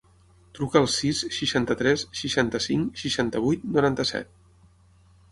[0.59, 4.33] Truca al sis, seixanta-tres, seixanta-cinc, seixanta-vuit, noranta-set.